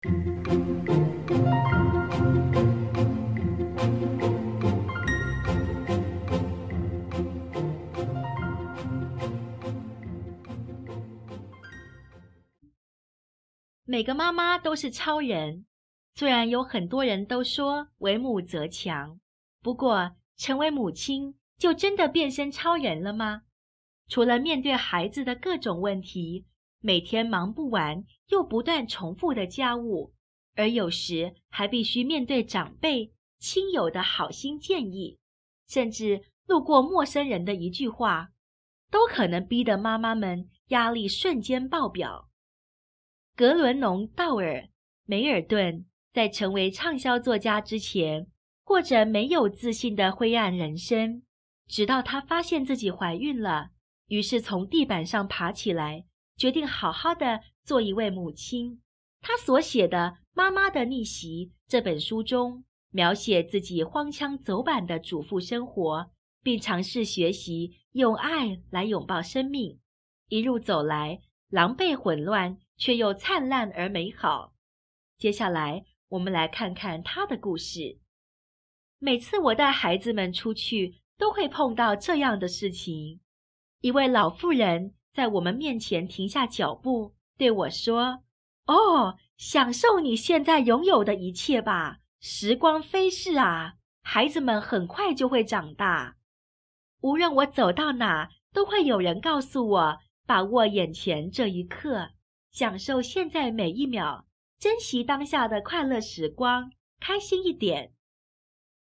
[0.00, 0.10] 每
[14.04, 15.66] 个妈妈都是超人，
[16.14, 19.18] 虽然有很多人都说为母则强，
[19.60, 23.42] 不过成为母亲就真的变身超人了吗？
[24.06, 26.46] 除了面对孩子的各种问题，
[26.80, 30.14] 每天忙不完又不断重复的家务，
[30.54, 35.18] 而有时还必须面对长辈、亲友的好心建议，
[35.68, 38.30] 甚至路过陌生人的一句话，
[38.90, 42.28] 都可能逼得妈妈们压力瞬间爆表。
[43.34, 44.54] 格伦农·道尔·
[45.04, 48.26] 梅尔顿在成为畅销作家之前，
[48.64, 51.22] 过着没有自信的灰暗人生。
[51.66, 53.70] 直到她发现自己怀孕了，
[54.06, 56.06] 于是从地板上爬起来，
[56.38, 58.80] 决定好好的做一位母亲。
[59.20, 59.98] 她所写的
[60.32, 66.10] 《妈妈的逆袭》这本书中，描写自己荒腔走板的主妇生活，
[66.42, 69.78] 并尝试学习用爱来拥抱生命。
[70.28, 72.58] 一路走来，狼狈混乱。
[72.78, 74.52] 却又灿烂而美好。
[75.18, 77.98] 接下来，我们来看看他的故事。
[79.00, 83.18] 每次我带孩子们出去，都会碰到这样的事情：
[83.80, 88.22] 一位老妇人在我们面前停下脚步，对我说
[88.66, 96.14] ：“哦，享受你现在拥有的一切吧，时光飞逝啊，孩子们很快就会长大。”
[97.02, 102.10] 无论我走到哪，都会有人告诉我：“把握眼前这一刻。”
[102.54, 104.24] 享受现在每一秒，
[104.60, 107.90] 珍惜当下的快乐时光，开心一点。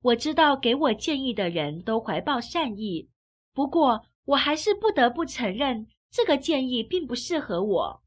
[0.00, 3.10] 我知道给我建议的人都怀抱善意，
[3.52, 8.02] 不过我还是不得不承认，这个建议并不适合我。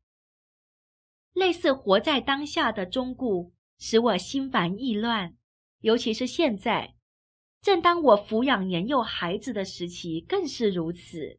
[1.33, 5.35] 类似活在当下的忠告，使我心烦意乱，
[5.81, 6.95] 尤其是现在，
[7.61, 11.37] 正当我抚养年幼孩子的时期，更是如此。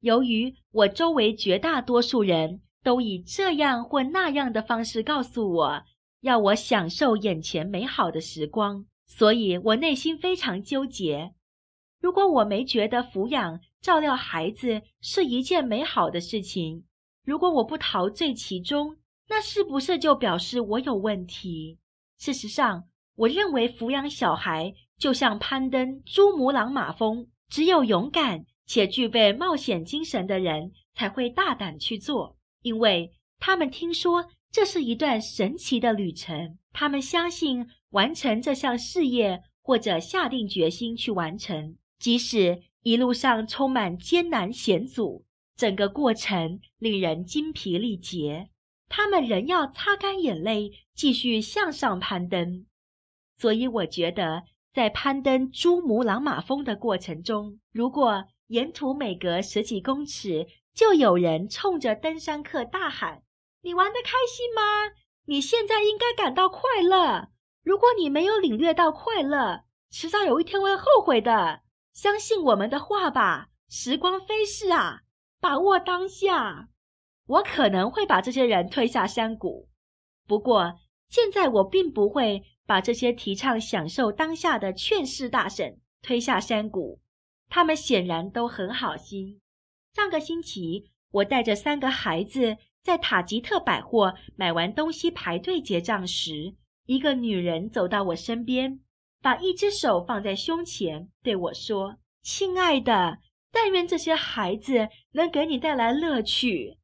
[0.00, 5.84] 由于我周围绝大多数人，都以这样或那样的方式告诉我，
[6.22, 11.32] 要我享受眼前美好的时光，所以我内心非常纠结。
[12.00, 16.84] 如果我没觉得抚养、照料孩子是一件美好的事情，
[17.24, 18.96] 如果我不陶醉其中，
[19.28, 21.78] 那是不是就表示我有问题？
[22.16, 22.84] 事实上，
[23.16, 32.36] 我认为抚养小孩就像攀登珠穆朗玛峰，只有勇敢且具备冒险精神的人才会大胆去做。
[32.62, 33.10] 因为
[33.40, 45.24] 他们听说这是一段神奇的旅程，他们相信完成这项事业，或者下定决心去完成，即使一路上充满艰难险阻，
[45.56, 48.50] 整个过程令人精疲力竭，
[48.88, 52.66] 他们仍要擦干眼泪，继续向上攀登。
[53.38, 63.22] 所以，我觉得在攀登珠穆朗玛峰的过程中，如果沿途每隔十几公尺，就有人冲着登山客大喊
[63.62, 64.62] ：“你玩得开心吗？
[65.26, 67.28] 你现在应该感到快乐。
[67.62, 71.60] 如果你没有领略到快乐，迟早有一天会后悔的。
[71.92, 75.02] 相信我们的话吧，时光飞逝啊，
[75.40, 76.68] 把握当下。”
[77.26, 79.68] 我可能会把这些人推下山谷，
[80.26, 87.00] 不过现在我并不会把这些提倡享受当下的劝世大神推下山谷。
[87.48, 89.40] 他们显然都很好心。
[89.94, 96.54] 上个星期，我带着三个孩子在塔吉特百货买完东西排队结账时，
[96.86, 98.80] 一个女人走到我身边，
[99.22, 103.18] 把一只手放在胸前，对我说：“亲爱的，
[103.52, 106.76] 但愿这些孩子能给你带来乐趣。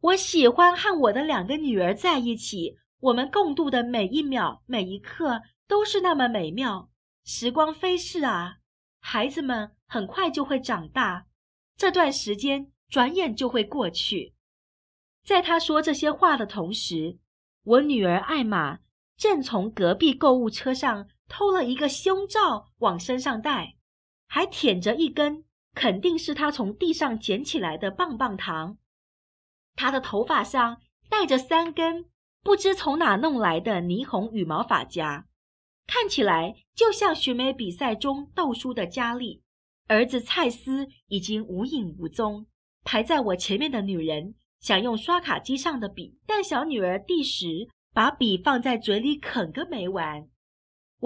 [0.00, 6.90] 我喜欢和我的两个女儿在一起，我们共度的每一秒、每一刻都是那么美妙。
[7.24, 8.56] 时光飞逝啊，
[9.00, 11.26] 孩子们很快就会长大。”
[11.78, 14.34] 这段时间转眼就会过去。
[15.24, 17.18] 在他说这些话的同时，
[17.62, 18.78] 我女儿艾玛
[19.16, 23.74] 正从隔壁购物车上偷了一个胸罩往身上戴，
[24.26, 25.44] 还舔着一根
[25.74, 28.78] 肯定是他从地上捡起来的棒棒糖。
[29.74, 30.80] 他的头发上
[31.10, 32.06] 戴着三根
[32.42, 35.26] 不知从哪弄来的霓虹羽毛发夹，
[35.86, 39.42] 看起来就像选美比赛中斗输的佳丽。
[39.88, 42.46] 儿子蔡斯已经无影无踪，
[42.82, 50.28] 排在我前面的女人想用刷卡机上的笔，但小女儿第十把笔放在嘴里啃个没完。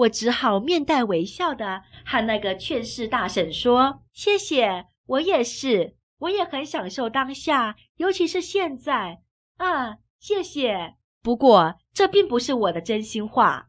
[0.01, 9.21] 我只好面带微笑的和那个劝世大婶说：“谢谢，我也是，我也很享受当下，尤其是现在。”
[9.57, 10.95] 啊，谢谢。
[11.21, 13.67] 不过，这并不是我的真心话。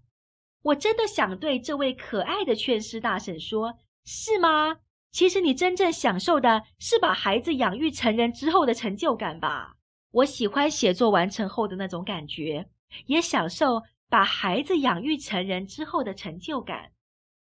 [0.62, 3.74] 我真的想对这位可爱的劝世大婶说
[4.06, 4.76] ：“是吗？
[5.10, 9.76] 其实你真正享受的是把孩子养育成人之后的成就感吧？
[10.12, 12.68] 我喜欢写作完成后的那种感觉，
[13.06, 16.92] 也享受把孩子养育成人之后的成就感。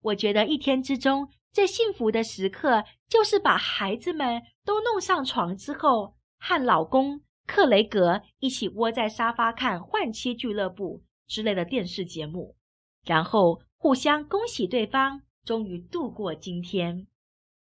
[0.03, 11.03] 我觉得一天之中最幸福的时刻，就是把孩子们都弄上床之后，和老公克雷格一起窝在沙发看《换妻俱乐部》
[11.33, 12.55] 之类的电视节目。”
[13.03, 17.05] 然后互相恭喜对方，终于度过今天。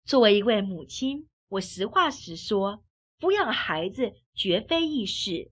[0.06, 2.82] 作为一位母亲，我实话实说，
[3.20, 5.52] 抚养孩子绝非易事，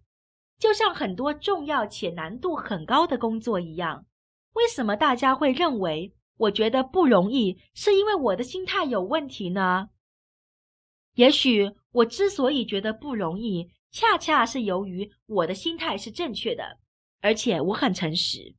[0.61, 4.05] 就像很多重要且难度很高的工作一样。
[4.53, 9.89] 为什么大家会认为我觉得不容易，是因为我的心态有问题呢？
[11.15, 16.77] 也许我之所以觉得不容易，恰恰是由于我的心态是正确的，
[17.21, 18.55] 而且我很诚实。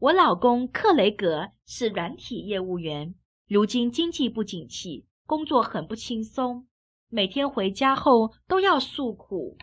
[0.00, 3.14] 我老公克雷格是软体业务员，
[3.48, 6.68] 如今经济不景气，工作很不轻松，
[7.08, 9.56] 每天回家后都要诉苦。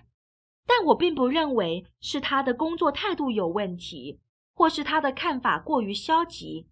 [0.68, 4.20] 但我并不认为是他的工作态度有问题，
[4.54, 6.68] 或是他的看法过于消极。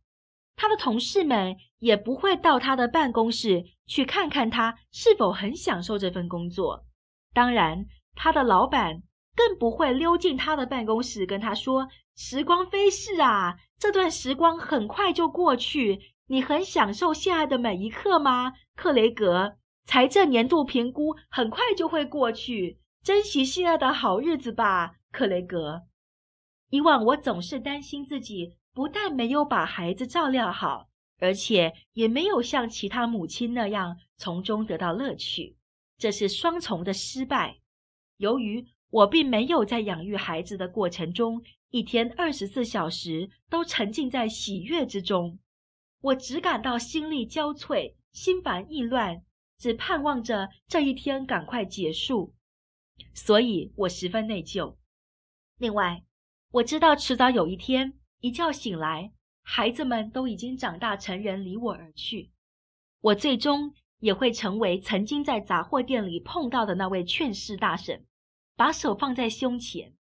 [0.56, 6.86] 他的同事们也不会到他的办公室去看看他是否很享受这份工作。
[7.34, 7.86] 当然，
[8.16, 9.01] 他的老板
[9.36, 11.88] 更不会溜进他的办公室跟他说。
[12.16, 16.00] 时光飞逝啊，这段时光很快就过去。
[16.28, 19.56] 你很享受现在的每一刻吗，克雷格？
[19.86, 25.83] 财政年度评估很快就会过去，珍惜现在的好日子吧，克雷格。
[26.69, 30.88] 以往我总是担心自己不但没有把孩子照料好，
[31.19, 35.57] 而且也没有像其他母亲那样从中得到乐趣，
[35.97, 37.57] 这是双重的失败。
[38.15, 45.39] 由于我并没有在养育孩子的过程中，一天二十四小时都沉浸在喜悦之中，
[46.00, 49.23] 我只感到心力交瘁、心烦意乱，
[49.57, 52.33] 只盼望着这一天赶快结束，
[53.13, 54.75] 所以我十分内疚。
[55.57, 56.04] 另外，
[56.51, 59.12] 我知道迟早有一天，一觉醒来，
[59.42, 62.31] 孩子们都已经长大成人，离我而去，
[63.01, 68.06] 我最终也会成为曾经在杂货店里碰到的那位劝世大婶，
[68.56, 69.94] 把手放在胸前。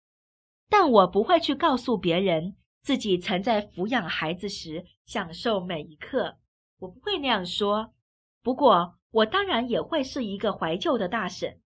[0.70, 6.38] 但我不会去告诉别人自己曾在抚养孩子时享受每一刻，
[6.80, 7.94] 我不会那样说。
[8.42, 11.62] 不过，我当然也会是一个怀旧的大婶。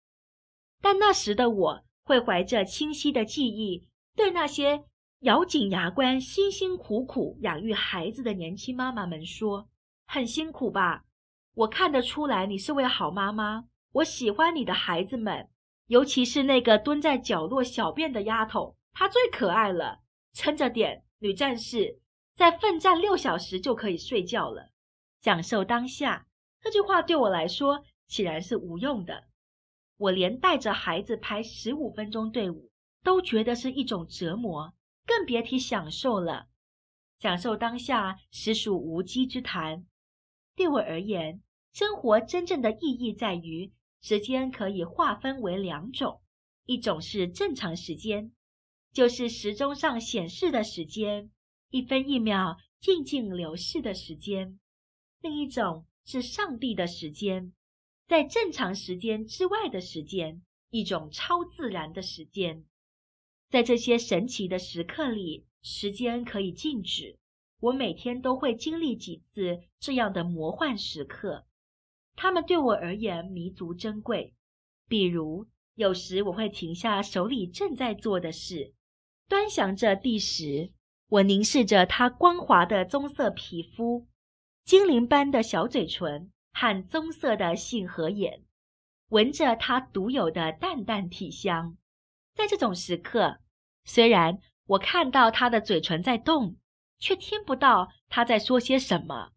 [0.84, 4.84] 但那时的我会怀着清晰的记忆，对那些
[5.20, 9.66] 咬紧牙关、辛辛苦苦养育孩子的年轻妈妈们说
[10.06, 11.04] ：“很辛苦吧？
[11.54, 13.64] 我看得出来你是位好妈妈。
[13.92, 15.48] 我喜欢你的孩子们，
[15.86, 20.00] 尤其是那个蹲在角落小便的丫头。”她最可爱了，
[20.34, 21.98] 撑着点，女战士，
[22.36, 24.68] 再奋战六小时就可以睡觉了。
[25.22, 26.26] 享受当下，
[26.60, 29.24] 这句话对我来说显然是无用的。
[30.04, 32.70] 我连带着孩子排十五分钟队伍
[33.02, 34.74] 都觉得是一种折磨，
[35.06, 36.48] 更别提享受了。
[37.18, 39.86] 享受当下实属无稽之谈。
[40.54, 41.40] 对我而言，
[41.72, 43.72] 生活真正的意义在于
[44.02, 46.20] 时间可以划分为两种，
[46.66, 48.30] 一种是正常时间。
[48.92, 51.30] 就是时钟上显示的时间，
[51.70, 54.58] 一分一秒静静流逝的时间；
[55.22, 57.54] 另一种是上帝的时间，
[58.06, 62.64] 在正常时间之外的时间，一种超自然的时间。
[63.48, 67.18] 在这些神奇的时刻里，时间可以静止。
[67.60, 71.46] 我每天都会经历几次这样的魔幻时刻，
[72.14, 74.34] 它们对我而言弥足珍贵。
[74.86, 78.74] 比如，有时我会停下手里正在做的事。
[79.28, 80.72] 端详着第十，
[81.08, 84.06] 我凝视着它光滑的棕色皮肤、
[84.66, 88.42] 精灵般的小嘴唇和棕色的杏核眼，
[89.08, 91.76] 闻着它独有的淡淡体香。
[92.32, 93.40] 在这种时刻，
[93.84, 96.56] 虽然我看到她的嘴唇在动，
[96.98, 99.32] 却听不到她在说些什么。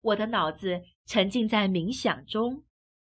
[0.00, 2.64] 我的脑子沉浸在冥想中。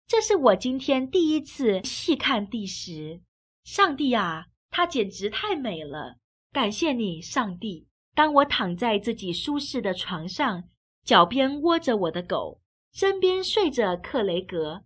[0.06, 3.23] 这是我今天第一次细看第十。
[3.64, 4.47] 上帝啊！
[4.70, 6.18] 她简直太美了，
[6.52, 7.87] 感谢你，上帝。
[8.14, 10.64] 当我躺在自己舒适的床上，
[11.04, 12.59] 脚边窝着我的狗，
[12.92, 14.85] 身边睡着克雷格，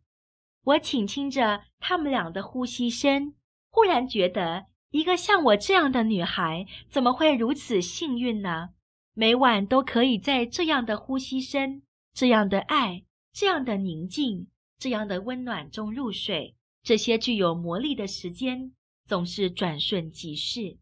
[0.63, 3.35] 我倾听着他们俩的呼吸声，
[3.71, 8.71] 忽然觉得，一个像我这样的女孩，怎么会如此幸运呢？
[9.15, 11.83] 每晚都可以在这样的呼吸声、
[12.13, 16.57] 这样的爱、这样的宁静、这样的温暖中入睡。
[16.83, 18.73] 这些具有魔力的时间。
[19.07, 20.79] 总是转瞬即逝，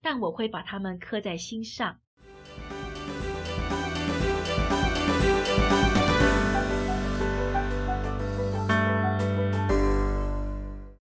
[0.00, 2.00] 但我会把它们刻在心上。